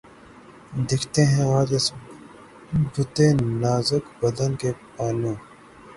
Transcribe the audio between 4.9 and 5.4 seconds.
پانو